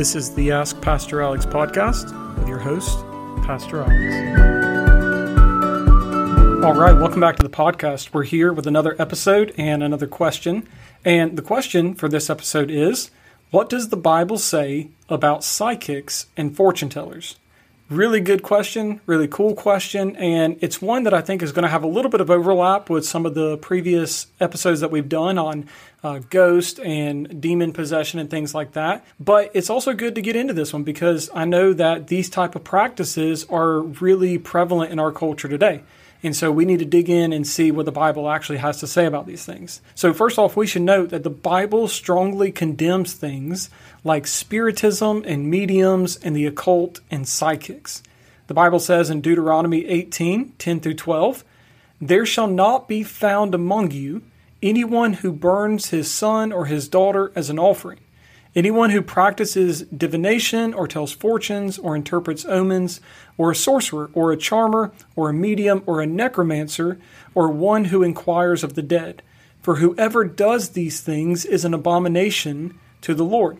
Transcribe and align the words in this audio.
This 0.00 0.16
is 0.16 0.34
the 0.34 0.50
Ask 0.50 0.80
Pastor 0.80 1.20
Alex 1.20 1.44
podcast 1.44 2.38
with 2.38 2.48
your 2.48 2.58
host, 2.58 3.00
Pastor 3.44 3.82
Alex. 3.82 3.92
All 6.64 6.72
right, 6.72 6.94
welcome 6.94 7.20
back 7.20 7.36
to 7.36 7.42
the 7.42 7.50
podcast. 7.50 8.14
We're 8.14 8.22
here 8.22 8.50
with 8.50 8.66
another 8.66 8.96
episode 8.98 9.52
and 9.58 9.82
another 9.82 10.06
question. 10.06 10.66
And 11.04 11.36
the 11.36 11.42
question 11.42 11.94
for 11.94 12.08
this 12.08 12.30
episode 12.30 12.70
is 12.70 13.10
What 13.50 13.68
does 13.68 13.90
the 13.90 13.98
Bible 13.98 14.38
say 14.38 14.88
about 15.10 15.44
psychics 15.44 16.28
and 16.34 16.56
fortune 16.56 16.88
tellers? 16.88 17.36
Really 17.90 18.20
good 18.20 18.44
question, 18.44 19.00
really 19.06 19.26
cool 19.26 19.56
question, 19.56 20.14
and 20.14 20.56
it's 20.60 20.80
one 20.80 21.02
that 21.02 21.12
I 21.12 21.22
think 21.22 21.42
is 21.42 21.50
going 21.50 21.64
to 21.64 21.68
have 21.68 21.82
a 21.82 21.88
little 21.88 22.08
bit 22.08 22.20
of 22.20 22.30
overlap 22.30 22.88
with 22.88 23.04
some 23.04 23.26
of 23.26 23.34
the 23.34 23.58
previous 23.58 24.28
episodes 24.38 24.78
that 24.78 24.92
we've 24.92 25.08
done 25.08 25.38
on 25.38 25.66
uh, 26.04 26.20
ghost 26.30 26.78
and 26.78 27.40
demon 27.40 27.72
possession 27.72 28.20
and 28.20 28.30
things 28.30 28.54
like 28.54 28.74
that. 28.74 29.04
But 29.18 29.50
it's 29.54 29.68
also 29.68 29.92
good 29.92 30.14
to 30.14 30.22
get 30.22 30.36
into 30.36 30.54
this 30.54 30.72
one 30.72 30.84
because 30.84 31.30
I 31.34 31.44
know 31.46 31.72
that 31.72 32.06
these 32.06 32.30
type 32.30 32.54
of 32.54 32.62
practices 32.62 33.44
are 33.50 33.80
really 33.80 34.38
prevalent 34.38 34.92
in 34.92 35.00
our 35.00 35.10
culture 35.10 35.48
today. 35.48 35.82
And 36.22 36.36
so 36.36 36.52
we 36.52 36.66
need 36.66 36.80
to 36.80 36.84
dig 36.84 37.08
in 37.08 37.32
and 37.32 37.46
see 37.46 37.70
what 37.70 37.86
the 37.86 37.92
Bible 37.92 38.28
actually 38.28 38.58
has 38.58 38.78
to 38.80 38.86
say 38.86 39.06
about 39.06 39.26
these 39.26 39.44
things. 39.44 39.80
So, 39.94 40.12
first 40.12 40.38
off, 40.38 40.56
we 40.56 40.66
should 40.66 40.82
note 40.82 41.10
that 41.10 41.22
the 41.22 41.30
Bible 41.30 41.88
strongly 41.88 42.52
condemns 42.52 43.14
things 43.14 43.70
like 44.04 44.26
spiritism 44.26 45.24
and 45.26 45.50
mediums 45.50 46.16
and 46.16 46.36
the 46.36 46.46
occult 46.46 47.00
and 47.10 47.26
psychics. 47.26 48.02
The 48.48 48.54
Bible 48.54 48.80
says 48.80 49.08
in 49.08 49.22
Deuteronomy 49.22 49.86
18 49.86 50.52
10 50.58 50.80
through 50.80 50.94
12, 50.94 51.44
There 52.00 52.26
shall 52.26 52.48
not 52.48 52.86
be 52.86 53.02
found 53.02 53.54
among 53.54 53.92
you 53.92 54.22
anyone 54.62 55.14
who 55.14 55.32
burns 55.32 55.88
his 55.88 56.10
son 56.10 56.52
or 56.52 56.66
his 56.66 56.88
daughter 56.88 57.32
as 57.34 57.48
an 57.48 57.58
offering 57.58 58.00
Anyone 58.56 58.90
who 58.90 59.00
practices 59.00 59.82
divination 59.82 60.74
or 60.74 60.88
tells 60.88 61.12
fortunes 61.12 61.78
or 61.78 61.94
interprets 61.94 62.44
omens, 62.44 63.00
or 63.38 63.52
a 63.52 63.56
sorcerer 63.56 64.10
or 64.12 64.32
a 64.32 64.36
charmer 64.36 64.92
or 65.14 65.30
a 65.30 65.34
medium 65.34 65.82
or 65.86 66.00
a 66.00 66.06
necromancer, 66.06 66.98
or 67.34 67.48
one 67.48 67.86
who 67.86 68.02
inquires 68.02 68.64
of 68.64 68.74
the 68.74 68.82
dead. 68.82 69.22
For 69.62 69.76
whoever 69.76 70.24
does 70.24 70.70
these 70.70 71.00
things 71.00 71.44
is 71.44 71.64
an 71.64 71.74
abomination 71.74 72.78
to 73.02 73.14
the 73.14 73.24
Lord. 73.24 73.58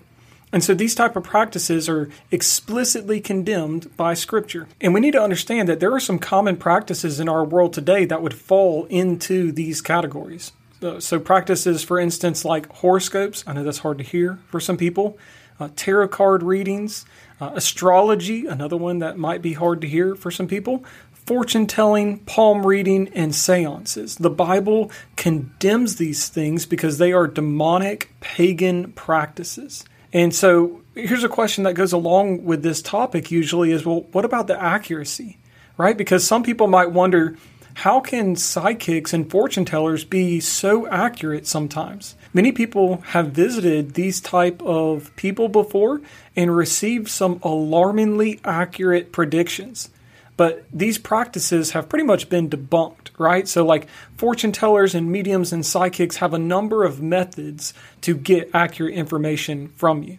And 0.53 0.65
so 0.65 0.75
these 0.75 0.97
type 0.97 1.15
of 1.15 1.23
practices 1.23 1.89
are 1.89 2.11
explicitly 2.33 3.21
condemned 3.21 3.97
by 3.97 4.15
scripture. 4.15 4.67
And 4.81 4.93
we 4.93 5.01
need 5.01 5.13
to 5.13 5.23
understand 5.23 5.69
that 5.69 5.79
there 5.79 5.95
are 5.95 6.01
some 6.01 6.19
common 6.19 6.57
practices 6.57 7.21
in 7.21 7.29
our 7.29 7.45
world 7.45 7.73
today 7.73 8.05
that 8.07 8.23
would 8.23 8.35
fall 8.35 8.87
into 8.87 9.53
these 9.53 9.81
categories. 9.81 10.51
So 10.99 11.21
practices, 11.21 11.85
for 11.85 11.99
instance, 11.99 12.45
like 12.45 12.71
horoscopes. 12.73 13.45
I 13.47 13.53
know 13.53 13.65
that's 13.65 13.79
hard 13.79 13.99
to 13.99 14.05
hear 14.05 14.39
for 14.49 14.61
some 14.61 14.77
people. 14.77 15.19
Uh, 15.59 15.69
tarot 15.77 16.09
card 16.09 16.43
readings, 16.43 17.05
uh, 17.39 17.51
astrology, 17.55 18.47
another 18.47 18.79
one 18.79 19.01
that 19.01 19.19
might 19.19 19.43
be 19.43 19.53
hard 19.53 19.83
to 19.83 19.89
hear 19.89 20.15
for 20.15 20.31
some 20.31 20.49
people. 20.49 20.85
Fortune 21.13 21.67
telling, 21.67 22.21
palm 22.21 22.67
reading, 22.67 23.09
and 23.15 23.35
seances. 23.35 24.17
The 24.17 24.31
Bible 24.31 24.91
condemns 25.17 25.97
these 25.97 26.29
things 26.31 26.65
because 26.65 26.97
they 26.97 27.13
are 27.13 27.27
demonic 27.27 28.11
pagan 28.21 28.93
practices. 28.93 29.85
And 30.15 30.35
so 30.35 30.81
here's 30.95 31.25
a 31.25 31.29
question 31.29 31.65
that 31.65 31.75
goes 31.75 31.93
along 31.93 32.45
with 32.45 32.63
this 32.63 32.81
topic 32.81 33.31
usually 33.31 33.71
is 33.71 33.85
well, 33.85 34.07
what 34.13 34.25
about 34.25 34.47
the 34.47 34.61
accuracy? 34.61 35.37
Right? 35.77 35.97
Because 35.97 36.27
some 36.27 36.43
people 36.43 36.67
might 36.67 36.91
wonder, 36.91 37.37
how 37.75 38.01
can 38.01 38.37
psychics 38.37 39.13
and 39.13 39.31
fortune 39.31 39.65
tellers 39.65 40.05
be 40.05 40.41
so 40.41 40.87
accurate 40.89 41.47
sometimes? 41.47 42.15
Many 42.33 42.53
people 42.53 42.99
have 43.09 43.33
visited 43.33 43.95
these 43.95 44.21
type 44.21 44.63
of 44.63 45.15
people 45.17 45.49
before 45.49 46.01
and 46.37 46.55
received 46.55 47.09
some 47.09 47.41
alarmingly 47.43 48.41
accurate 48.45 49.13
predictions. 49.13 49.91
But 50.37 50.65
these 50.73 50.97
practices 50.97 51.73
have 51.73 51.89
pretty 51.89 52.05
much 52.05 52.31
been 52.31 52.49
debunked, 52.49 53.11
right? 53.19 53.47
So, 53.47 53.65
like 53.65 53.89
fortune 54.17 54.53
tellers 54.53 54.95
and 54.95 55.13
mediums 55.13 55.53
and 55.53 55.67
psychics 55.67 56.17
have 56.17 56.33
a 56.33 56.39
number 56.39 56.85
of 56.85 57.03
methods 57.03 57.75
to 58.03 58.15
get 58.17 58.49
accurate 58.55 58.95
information 58.95 59.69
from 59.77 60.03
you. 60.03 60.19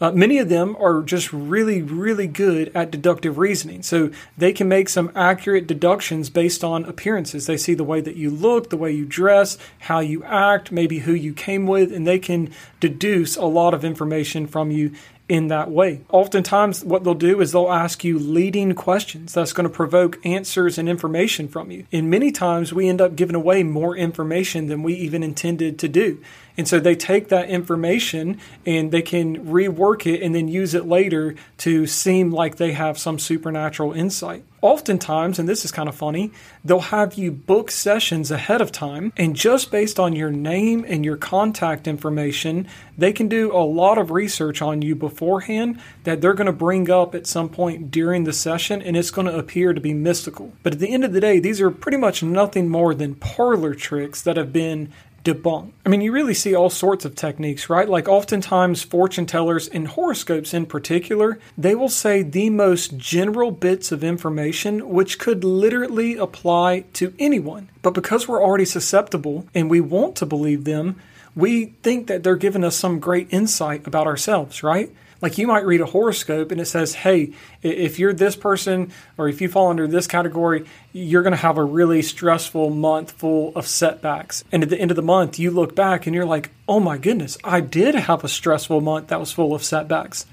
Uh, 0.00 0.10
many 0.12 0.38
of 0.38 0.48
them 0.48 0.76
are 0.80 1.02
just 1.02 1.32
really, 1.32 1.82
really 1.82 2.26
good 2.26 2.72
at 2.74 2.90
deductive 2.90 3.36
reasoning. 3.36 3.82
So 3.82 4.10
they 4.38 4.52
can 4.52 4.68
make 4.68 4.88
some 4.88 5.12
accurate 5.14 5.66
deductions 5.66 6.30
based 6.30 6.64
on 6.64 6.84
appearances. 6.84 7.46
They 7.46 7.56
see 7.56 7.74
the 7.74 7.84
way 7.84 8.00
that 8.00 8.16
you 8.16 8.30
look, 8.30 8.70
the 8.70 8.76
way 8.76 8.92
you 8.92 9.04
dress, 9.04 9.58
how 9.80 10.00
you 10.00 10.24
act, 10.24 10.72
maybe 10.72 11.00
who 11.00 11.12
you 11.12 11.34
came 11.34 11.66
with, 11.66 11.92
and 11.92 12.06
they 12.06 12.18
can 12.18 12.52
deduce 12.80 13.36
a 13.36 13.44
lot 13.44 13.74
of 13.74 13.84
information 13.84 14.46
from 14.46 14.70
you 14.70 14.92
in 15.30 15.46
that 15.46 15.70
way. 15.70 16.00
Oftentimes, 16.10 16.84
what 16.84 17.04
they'll 17.04 17.14
do 17.14 17.40
is 17.40 17.52
they'll 17.52 17.70
ask 17.70 18.02
you 18.02 18.18
leading 18.18 18.74
questions 18.74 19.32
that's 19.32 19.52
going 19.52 19.68
to 19.68 19.72
provoke 19.72 20.18
answers 20.26 20.76
and 20.76 20.88
information 20.88 21.46
from 21.46 21.70
you. 21.70 21.86
And 21.92 22.10
many 22.10 22.32
times, 22.32 22.72
we 22.72 22.88
end 22.88 23.00
up 23.00 23.14
giving 23.14 23.36
away 23.36 23.62
more 23.62 23.96
information 23.96 24.66
than 24.66 24.82
we 24.82 24.94
even 24.94 25.22
intended 25.22 25.78
to 25.78 25.88
do. 25.88 26.20
And 26.56 26.66
so 26.66 26.80
they 26.80 26.96
take 26.96 27.28
that 27.28 27.48
information 27.48 28.40
and 28.66 28.90
they 28.90 29.02
can 29.02 29.46
rework 29.46 30.04
it 30.04 30.20
and 30.20 30.34
then 30.34 30.48
use 30.48 30.74
it 30.74 30.86
later 30.86 31.36
to 31.58 31.86
seem 31.86 32.32
like 32.32 32.56
they 32.56 32.72
have 32.72 32.98
some 32.98 33.20
supernatural 33.20 33.92
insight. 33.92 34.44
Oftentimes, 34.62 35.38
and 35.38 35.48
this 35.48 35.64
is 35.64 35.72
kind 35.72 35.88
of 35.88 35.94
funny, 35.94 36.32
they'll 36.64 36.80
have 36.80 37.14
you 37.14 37.32
book 37.32 37.70
sessions 37.70 38.30
ahead 38.30 38.60
of 38.60 38.70
time, 38.70 39.12
and 39.16 39.34
just 39.34 39.70
based 39.70 39.98
on 39.98 40.14
your 40.14 40.30
name 40.30 40.84
and 40.86 41.04
your 41.04 41.16
contact 41.16 41.88
information, 41.88 42.68
they 42.98 43.12
can 43.12 43.28
do 43.28 43.50
a 43.56 43.64
lot 43.64 43.96
of 43.96 44.10
research 44.10 44.60
on 44.60 44.82
you 44.82 44.94
beforehand 44.94 45.80
that 46.04 46.20
they're 46.20 46.34
going 46.34 46.46
to 46.46 46.52
bring 46.52 46.90
up 46.90 47.14
at 47.14 47.26
some 47.26 47.48
point 47.48 47.90
during 47.90 48.24
the 48.24 48.32
session, 48.32 48.82
and 48.82 48.96
it's 48.96 49.10
going 49.10 49.26
to 49.26 49.38
appear 49.38 49.72
to 49.72 49.80
be 49.80 49.94
mystical. 49.94 50.52
But 50.62 50.74
at 50.74 50.78
the 50.78 50.92
end 50.92 51.04
of 51.04 51.12
the 51.12 51.20
day, 51.20 51.40
these 51.40 51.60
are 51.60 51.70
pretty 51.70 51.98
much 51.98 52.22
nothing 52.22 52.68
more 52.68 52.94
than 52.94 53.14
parlor 53.14 53.74
tricks 53.74 54.20
that 54.22 54.36
have 54.36 54.52
been 54.52 54.92
debunk. 55.24 55.72
I 55.84 55.88
mean, 55.88 56.00
you 56.00 56.12
really 56.12 56.34
see 56.34 56.54
all 56.54 56.70
sorts 56.70 57.04
of 57.04 57.14
techniques, 57.14 57.68
right? 57.68 57.88
Like 57.88 58.08
oftentimes 58.08 58.82
fortune 58.82 59.26
tellers 59.26 59.68
and 59.68 59.88
horoscopes 59.88 60.54
in 60.54 60.66
particular, 60.66 61.38
they 61.56 61.74
will 61.74 61.88
say 61.88 62.22
the 62.22 62.50
most 62.50 62.96
general 62.96 63.50
bits 63.50 63.92
of 63.92 64.04
information 64.04 64.88
which 64.88 65.18
could 65.18 65.44
literally 65.44 66.16
apply 66.16 66.84
to 66.94 67.14
anyone. 67.18 67.68
But 67.82 67.94
because 67.94 68.28
we're 68.28 68.42
already 68.42 68.64
susceptible 68.64 69.46
and 69.54 69.70
we 69.70 69.80
want 69.80 70.16
to 70.16 70.26
believe 70.26 70.64
them, 70.64 70.96
we 71.36 71.66
think 71.82 72.06
that 72.08 72.22
they're 72.22 72.36
giving 72.36 72.64
us 72.64 72.76
some 72.76 72.98
great 72.98 73.28
insight 73.30 73.86
about 73.86 74.06
ourselves, 74.06 74.62
right? 74.62 74.90
Like 75.20 75.38
you 75.38 75.46
might 75.46 75.66
read 75.66 75.80
a 75.80 75.86
horoscope 75.86 76.50
and 76.50 76.60
it 76.60 76.66
says, 76.66 76.94
hey, 76.94 77.32
if 77.62 77.98
you're 77.98 78.12
this 78.12 78.36
person 78.36 78.92
or 79.18 79.28
if 79.28 79.40
you 79.40 79.48
fall 79.48 79.68
under 79.68 79.86
this 79.86 80.06
category, 80.06 80.64
you're 80.92 81.22
going 81.22 81.32
to 81.32 81.36
have 81.36 81.58
a 81.58 81.64
really 81.64 82.02
stressful 82.02 82.70
month 82.70 83.12
full 83.12 83.52
of 83.54 83.66
setbacks. 83.66 84.44
And 84.50 84.62
at 84.62 84.70
the 84.70 84.80
end 84.80 84.90
of 84.90 84.96
the 84.96 85.02
month, 85.02 85.38
you 85.38 85.50
look 85.50 85.74
back 85.74 86.06
and 86.06 86.14
you're 86.14 86.26
like, 86.26 86.50
oh 86.68 86.80
my 86.80 86.96
goodness, 86.96 87.36
I 87.44 87.60
did 87.60 87.94
have 87.94 88.24
a 88.24 88.28
stressful 88.28 88.80
month 88.80 89.08
that 89.08 89.20
was 89.20 89.32
full 89.32 89.54
of 89.54 89.62
setbacks. 89.62 90.26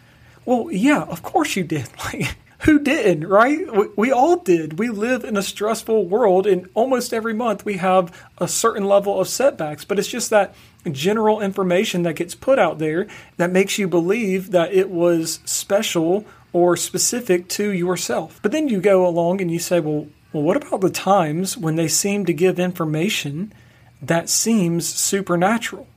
Well, 0.45 0.71
yeah, 0.71 1.03
of 1.03 1.23
course 1.23 1.55
you 1.55 1.63
did. 1.63 1.89
Like, 2.05 2.37
who 2.61 2.79
didn't, 2.79 3.27
right? 3.27 3.71
We, 3.71 3.87
we, 3.95 4.11
all 4.11 4.37
did. 4.37 4.79
We 4.79 4.89
live 4.89 5.23
in 5.23 5.37
a 5.37 5.43
stressful 5.43 6.05
world, 6.05 6.47
and 6.47 6.67
almost 6.73 7.13
every 7.13 7.33
month 7.33 7.65
we 7.65 7.77
have 7.77 8.11
a 8.39 8.47
certain 8.47 8.85
level 8.85 9.19
of 9.19 9.27
setbacks. 9.27 9.85
But 9.85 9.99
it's 9.99 10.07
just 10.07 10.29
that 10.31 10.55
general 10.91 11.41
information 11.41 12.03
that 12.03 12.15
gets 12.15 12.33
put 12.33 12.57
out 12.57 12.79
there 12.79 13.07
that 13.37 13.51
makes 13.51 13.77
you 13.77 13.87
believe 13.87 14.51
that 14.51 14.73
it 14.73 14.89
was 14.89 15.39
special 15.45 16.25
or 16.51 16.75
specific 16.75 17.47
to 17.49 17.71
yourself. 17.71 18.39
But 18.41 18.51
then 18.51 18.67
you 18.67 18.81
go 18.81 19.05
along 19.05 19.41
and 19.41 19.51
you 19.51 19.59
say, 19.59 19.79
well, 19.79 20.07
well, 20.33 20.43
what 20.43 20.57
about 20.57 20.81
the 20.81 20.89
times 20.89 21.57
when 21.57 21.75
they 21.75 21.87
seem 21.87 22.25
to 22.25 22.33
give 22.33 22.59
information 22.59 23.53
that 24.01 24.29
seems 24.29 24.87
supernatural? 24.87 25.87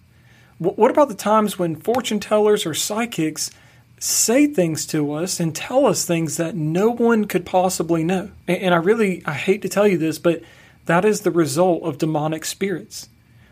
What 0.58 0.90
about 0.90 1.08
the 1.08 1.14
times 1.14 1.58
when 1.58 1.74
fortune 1.74 2.20
tellers 2.20 2.66
or 2.66 2.74
psychics 2.74 3.50
say 4.00 4.46
things 4.46 4.86
to 4.86 5.12
us 5.12 5.38
and 5.38 5.54
tell 5.54 5.86
us 5.86 6.04
things 6.04 6.38
that 6.38 6.56
no 6.56 6.90
one 6.90 7.26
could 7.26 7.44
possibly 7.44 8.02
know. 8.02 8.30
And 8.48 8.74
I 8.74 8.78
really 8.78 9.22
I 9.26 9.34
hate 9.34 9.62
to 9.62 9.68
tell 9.68 9.86
you 9.86 9.98
this, 9.98 10.18
but 10.18 10.42
that 10.86 11.04
is 11.04 11.20
the 11.20 11.30
result 11.30 11.82
of 11.82 11.98
demonic 11.98 12.44
spirits. 12.44 13.08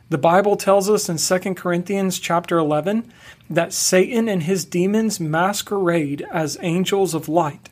The 0.09 0.19
Bible 0.19 0.57
tells 0.57 0.89
us 0.89 1.09
in 1.11 1.19
2 1.19 1.55
Corinthians 1.55 2.19
chapter 2.19 2.57
11 2.57 3.13
that 3.51 3.75
Satan 3.75 4.27
and 4.27 4.43
his 4.45 4.65
demons 4.65 5.21
masquerade 5.21 6.27
as 6.33 6.57
angels 6.63 7.13
of 7.13 7.29
light. 7.29 7.69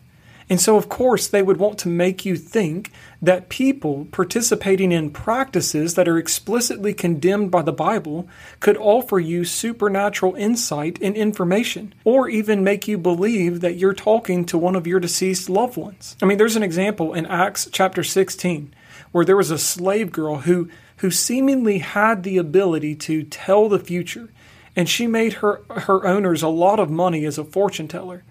And 0.49 0.61
so, 0.61 0.77
of 0.77 0.89
course, 0.89 1.27
they 1.27 1.43
would 1.43 1.57
want 1.57 1.79
to 1.81 1.89
make 1.89 2.25
you 2.25 2.37
think 2.37 2.93
that 3.21 3.49
people 3.49 4.07
participating 4.13 4.93
in 4.93 5.11
practices 5.11 5.95
that 5.95 6.07
are 6.07 6.19
explicitly 6.19 6.95
condemned 6.95 7.51
by 7.51 7.63
the 7.63 7.73
Bible 7.73 8.29
could 8.61 8.77
offer 8.77 9.19
you 9.19 9.45
supernatural 9.45 10.37
insight 10.37 10.99
and 11.03 11.17
information, 11.17 11.93
or 12.05 12.29
even 12.29 12.63
make 12.63 12.87
you 12.87 12.97
believe 12.97 13.61
that 13.61 13.77
you're 13.77 13.93
talking 13.93 14.45
to 14.47 14.57
one 14.57 14.77
of 14.77 14.87
your 14.87 15.01
deceased 15.01 15.51
loved 15.51 15.77
ones. 15.77 16.17
I 16.23 16.27
mean, 16.27 16.39
there's 16.39 16.57
an 16.57 16.63
example 16.63 17.13
in 17.13 17.27
Acts 17.27 17.69
chapter 17.73 18.05
16 18.05 18.73
where 19.11 19.25
there 19.25 19.37
was 19.37 19.51
a 19.51 19.59
slave 19.59 20.13
girl 20.13 20.39
who, 20.39 20.69
who 20.99 21.11
seemingly 21.11 21.79
had 21.79 22.23
the 22.23 22.39
ability 22.39 22.95
to 22.95 23.23
tell 23.25 23.69
the 23.69 23.79
future 23.79 24.31
and 24.77 24.89
she 24.89 25.07
made 25.07 25.35
her, 25.35 25.63
her 25.71 26.07
owners 26.07 26.43
a 26.43 26.49
lot 26.49 26.79
of 26.79 26.91
money 26.91 27.25
as 27.25 27.39
a 27.39 27.45
fortune 27.45 27.89
teller. 27.89 28.23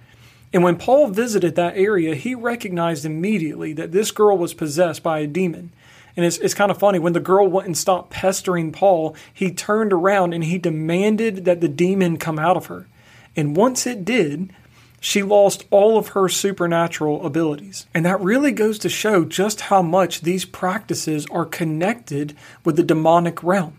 And 0.55 0.63
when 0.63 0.77
Paul 0.77 1.09
visited 1.09 1.55
that 1.55 1.75
area, 1.75 2.15
he 2.15 2.33
recognized 2.33 3.03
immediately 3.03 3.73
that 3.73 3.91
this 3.91 4.09
girl 4.09 4.37
was 4.37 4.53
possessed 4.53 5.03
by 5.03 5.19
a 5.19 5.27
demon. 5.27 5.73
And 6.15 6.25
it's, 6.25 6.37
it's 6.37 6.53
kind 6.53 6.71
of 6.71 6.77
funny. 6.77 6.97
When 6.97 7.11
the 7.11 7.19
girl 7.19 7.45
went 7.45 7.67
and 7.67 7.77
stopped 7.77 8.09
pestering 8.09 8.71
Paul, 8.71 9.17
he 9.33 9.51
turned 9.51 9.91
around 9.91 10.31
and 10.31 10.45
he 10.45 10.57
demanded 10.57 11.43
that 11.43 11.59
the 11.59 11.67
demon 11.67 12.15
come 12.15 12.39
out 12.39 12.55
of 12.55 12.67
her. 12.67 12.87
And 13.35 13.57
once 13.57 13.85
it 13.85 14.05
did, 14.05 14.53
she 15.01 15.21
lost 15.21 15.65
all 15.71 15.97
of 15.97 16.07
her 16.09 16.29
supernatural 16.29 17.25
abilities. 17.25 17.85
And 17.93 18.05
that 18.05 18.21
really 18.21 18.53
goes 18.53 18.79
to 18.79 18.87
show 18.87 19.25
just 19.25 19.59
how 19.59 19.81
much 19.81 20.21
these 20.21 20.45
practices 20.45 21.27
are 21.31 21.45
connected 21.45 22.33
with 22.63 22.77
the 22.77 22.83
demonic 22.83 23.43
realm. 23.43 23.75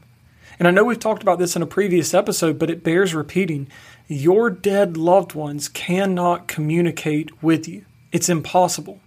And 0.59 0.67
I 0.67 0.71
know 0.71 0.85
we've 0.85 0.99
talked 0.99 1.23
about 1.23 1.39
this 1.39 1.57
in 1.57 1.63
a 1.63 1.67
previous 1.67 2.15
episode, 2.15 2.59
but 2.59 2.71
it 2.71 2.83
bears 2.83 3.15
repeating. 3.15 3.69
Your 4.09 4.51
dead 4.51 4.97
loved 4.97 5.35
ones 5.35 5.69
cannot 5.69 6.49
communicate 6.49 7.43
with 7.43 7.69
you. 7.69 7.85
It's 8.13 8.29
impossible. 8.29 9.01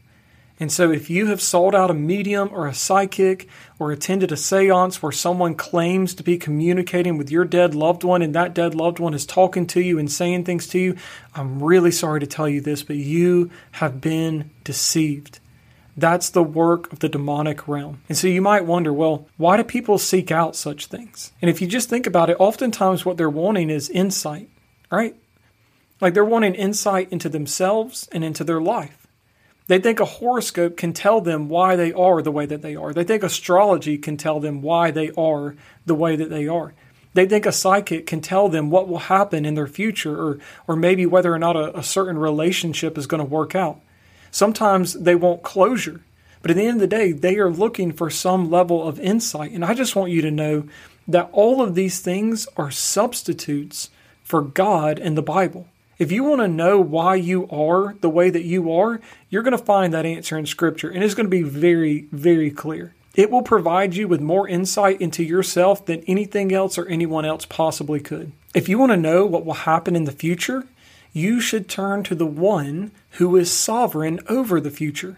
And 0.61 0.71
so, 0.71 0.91
if 0.91 1.09
you 1.09 1.27
have 1.27 1.41
sought 1.41 1.73
out 1.73 1.89
a 1.89 1.93
medium 1.93 2.49
or 2.51 2.67
a 2.67 2.73
psychic 2.73 3.47
or 3.79 3.93
attended 3.93 4.33
a 4.33 4.37
seance 4.37 5.01
where 5.01 5.11
someone 5.11 5.55
claims 5.55 6.13
to 6.15 6.23
be 6.23 6.37
communicating 6.37 7.17
with 7.17 7.31
your 7.31 7.45
dead 7.45 7.73
loved 7.73 8.03
one 8.03 8.21
and 8.21 8.35
that 8.35 8.53
dead 8.53 8.75
loved 8.75 8.99
one 8.99 9.13
is 9.13 9.25
talking 9.25 9.65
to 9.67 9.79
you 9.79 9.97
and 9.97 10.11
saying 10.11 10.43
things 10.43 10.67
to 10.67 10.79
you, 10.79 10.97
I'm 11.33 11.63
really 11.63 11.91
sorry 11.91 12.19
to 12.19 12.27
tell 12.27 12.49
you 12.49 12.59
this, 12.59 12.83
but 12.83 12.97
you 12.97 13.49
have 13.71 14.01
been 14.01 14.49
deceived. 14.65 15.39
That's 15.99 16.29
the 16.29 16.43
work 16.43 16.91
of 16.93 16.99
the 16.99 17.09
demonic 17.09 17.67
realm. 17.67 18.01
And 18.07 18.17
so 18.17 18.27
you 18.27 18.41
might 18.41 18.65
wonder, 18.65 18.93
well, 18.93 19.27
why 19.37 19.57
do 19.57 19.63
people 19.63 19.97
seek 19.97 20.31
out 20.31 20.55
such 20.55 20.85
things? 20.85 21.33
And 21.41 21.49
if 21.49 21.61
you 21.61 21.67
just 21.67 21.89
think 21.89 22.07
about 22.07 22.29
it, 22.29 22.37
oftentimes 22.39 23.05
what 23.05 23.17
they're 23.17 23.29
wanting 23.29 23.69
is 23.69 23.89
insight, 23.89 24.49
right? 24.89 25.15
Like 25.99 26.13
they're 26.13 26.23
wanting 26.23 26.55
insight 26.55 27.11
into 27.11 27.27
themselves 27.27 28.07
and 28.11 28.23
into 28.23 28.43
their 28.43 28.61
life. 28.61 29.07
They 29.67 29.79
think 29.79 29.99
a 29.99 30.05
horoscope 30.05 30.77
can 30.77 30.93
tell 30.93 31.21
them 31.21 31.49
why 31.49 31.75
they 31.75 31.91
are 31.93 32.21
the 32.21 32.31
way 32.31 32.45
that 32.45 32.61
they 32.61 32.75
are. 32.75 32.93
They 32.93 33.03
think 33.03 33.21
astrology 33.21 33.97
can 33.97 34.17
tell 34.17 34.39
them 34.39 34.61
why 34.61 34.91
they 34.91 35.11
are 35.11 35.55
the 35.85 35.95
way 35.95 36.15
that 36.15 36.29
they 36.29 36.47
are. 36.47 36.73
They 37.13 37.25
think 37.25 37.45
a 37.45 37.51
psychic 37.51 38.07
can 38.07 38.21
tell 38.21 38.49
them 38.49 38.69
what 38.69 38.87
will 38.87 38.99
happen 38.99 39.45
in 39.45 39.55
their 39.55 39.67
future 39.67 40.17
or, 40.17 40.39
or 40.67 40.75
maybe 40.75 41.05
whether 41.05 41.33
or 41.33 41.39
not 41.39 41.55
a, 41.55 41.77
a 41.77 41.83
certain 41.83 42.17
relationship 42.17 42.97
is 42.97 43.05
going 43.05 43.19
to 43.19 43.29
work 43.29 43.53
out. 43.53 43.81
Sometimes 44.31 44.93
they 44.93 45.15
want 45.15 45.43
closure, 45.43 46.01
but 46.41 46.51
at 46.51 46.57
the 46.57 46.65
end 46.65 46.81
of 46.81 46.89
the 46.89 46.95
day, 46.95 47.11
they 47.11 47.37
are 47.37 47.49
looking 47.49 47.91
for 47.91 48.09
some 48.09 48.49
level 48.49 48.87
of 48.87 48.99
insight. 48.99 49.51
And 49.51 49.65
I 49.65 49.73
just 49.73 49.95
want 49.95 50.11
you 50.11 50.21
to 50.21 50.31
know 50.31 50.63
that 51.07 51.29
all 51.33 51.61
of 51.61 51.75
these 51.75 51.99
things 51.99 52.47
are 52.55 52.71
substitutes 52.71 53.89
for 54.23 54.41
God 54.41 54.99
and 54.99 55.17
the 55.17 55.21
Bible. 55.21 55.67
If 55.97 56.13
you 56.13 56.23
want 56.23 56.39
to 56.39 56.47
know 56.47 56.79
why 56.79 57.15
you 57.15 57.49
are 57.49 57.95
the 57.99 58.09
way 58.09 58.29
that 58.29 58.45
you 58.45 58.71
are, 58.71 59.01
you're 59.29 59.43
going 59.43 59.57
to 59.57 59.63
find 59.63 59.93
that 59.93 60.05
answer 60.05 60.37
in 60.37 60.45
Scripture, 60.45 60.89
and 60.89 61.03
it's 61.03 61.15
going 61.15 61.25
to 61.25 61.29
be 61.29 61.41
very, 61.41 62.07
very 62.11 62.51
clear. 62.51 62.93
It 63.15 63.29
will 63.29 63.41
provide 63.41 63.95
you 63.95 64.07
with 64.07 64.21
more 64.21 64.47
insight 64.47 65.01
into 65.01 65.23
yourself 65.23 65.85
than 65.85 66.03
anything 66.07 66.53
else 66.53 66.77
or 66.77 66.87
anyone 66.87 67.25
else 67.25 67.45
possibly 67.45 67.99
could. 67.99 68.31
If 68.53 68.69
you 68.69 68.79
want 68.79 68.93
to 68.93 68.97
know 68.97 69.25
what 69.25 69.45
will 69.45 69.53
happen 69.53 69.95
in 69.95 70.05
the 70.05 70.13
future, 70.13 70.65
you 71.13 71.39
should 71.39 71.67
turn 71.67 72.03
to 72.03 72.15
the 72.15 72.25
one 72.25 72.91
who 73.11 73.35
is 73.35 73.51
sovereign 73.51 74.19
over 74.27 74.61
the 74.61 74.71
future. 74.71 75.17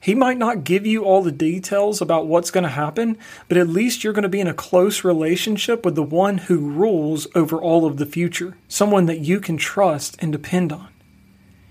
He 0.00 0.14
might 0.14 0.38
not 0.38 0.64
give 0.64 0.86
you 0.86 1.04
all 1.04 1.22
the 1.22 1.32
details 1.32 2.00
about 2.00 2.26
what's 2.26 2.52
going 2.52 2.62
to 2.62 2.70
happen, 2.70 3.18
but 3.48 3.56
at 3.56 3.68
least 3.68 4.04
you're 4.04 4.12
going 4.12 4.22
to 4.22 4.28
be 4.28 4.40
in 4.40 4.46
a 4.46 4.54
close 4.54 5.02
relationship 5.02 5.84
with 5.84 5.96
the 5.96 6.02
one 6.02 6.38
who 6.38 6.70
rules 6.70 7.26
over 7.34 7.60
all 7.60 7.84
of 7.84 7.96
the 7.96 8.06
future, 8.06 8.56
someone 8.68 9.06
that 9.06 9.20
you 9.20 9.40
can 9.40 9.56
trust 9.56 10.16
and 10.20 10.30
depend 10.30 10.72
on. 10.72 10.88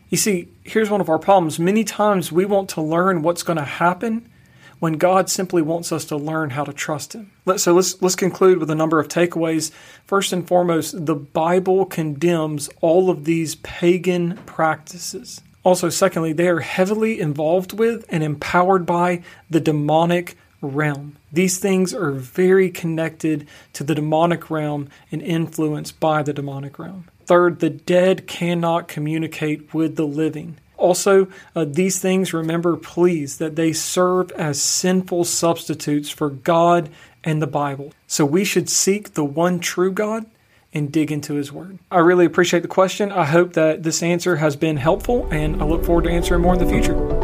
You 0.09 0.17
see, 0.17 0.49
here's 0.63 0.89
one 0.89 1.01
of 1.01 1.09
our 1.09 1.19
problems. 1.19 1.59
Many 1.59 1.83
times 1.83 2.31
we 2.31 2.45
want 2.45 2.69
to 2.71 2.81
learn 2.81 3.21
what's 3.21 3.43
going 3.43 3.57
to 3.57 3.63
happen 3.63 4.29
when 4.79 4.93
God 4.93 5.29
simply 5.29 5.61
wants 5.61 5.91
us 5.91 6.05
to 6.05 6.17
learn 6.17 6.51
how 6.51 6.63
to 6.63 6.73
trust 6.73 7.13
Him. 7.13 7.31
So 7.57 7.73
let's, 7.73 8.01
let's 8.01 8.15
conclude 8.15 8.59
with 8.59 8.69
a 8.69 8.75
number 8.75 8.99
of 8.99 9.07
takeaways. 9.07 9.71
First 10.05 10.33
and 10.33 10.47
foremost, 10.47 11.05
the 11.05 11.15
Bible 11.15 11.85
condemns 11.85 12.69
all 12.81 13.09
of 13.09 13.25
these 13.25 13.55
pagan 13.55 14.37
practices. 14.45 15.41
Also, 15.63 15.89
secondly, 15.89 16.31
they 16.31 16.47
are 16.47 16.61
heavily 16.61 17.19
involved 17.19 17.77
with 17.77 18.05
and 18.09 18.23
empowered 18.23 18.85
by 18.85 19.23
the 19.49 19.59
demonic 19.59 20.37
realm. 20.61 21.17
These 21.31 21.59
things 21.59 21.93
are 21.93 22.11
very 22.11 22.69
connected 22.69 23.47
to 23.73 23.83
the 23.83 23.95
demonic 23.95 24.49
realm 24.49 24.89
and 25.11 25.21
influenced 25.21 25.99
by 25.99 26.23
the 26.23 26.33
demonic 26.33 26.79
realm. 26.79 27.05
Third, 27.25 27.59
the 27.59 27.69
dead 27.69 28.27
cannot 28.27 28.87
communicate 28.87 29.73
with 29.73 29.97
the 29.97 30.07
living. 30.07 30.57
Also, 30.77 31.27
uh, 31.55 31.65
these 31.67 31.99
things, 31.99 32.33
remember, 32.33 32.77
please, 32.77 33.37
that 33.37 33.55
they 33.55 33.73
serve 33.73 34.31
as 34.31 34.61
sinful 34.61 35.25
substitutes 35.25 36.09
for 36.09 36.29
God 36.29 36.89
and 37.23 37.41
the 37.41 37.47
Bible. 37.47 37.93
So 38.05 38.25
we 38.25 38.43
should 38.45 38.69
seek 38.69 39.13
the 39.13 39.25
one 39.25 39.59
true 39.59 39.91
God 39.91 40.25
and 40.73 40.91
dig 40.91 41.11
into 41.11 41.33
His 41.33 41.51
Word. 41.51 41.79
I 41.89 41.99
really 41.99 42.25
appreciate 42.25 42.61
the 42.61 42.67
question. 42.67 43.11
I 43.11 43.25
hope 43.25 43.53
that 43.53 43.83
this 43.83 44.03
answer 44.03 44.37
has 44.37 44.55
been 44.55 44.77
helpful, 44.77 45.27
and 45.31 45.61
I 45.61 45.65
look 45.65 45.83
forward 45.83 46.03
to 46.03 46.11
answering 46.11 46.41
more 46.41 46.53
in 46.53 46.59
the 46.59 46.67
future. 46.67 47.16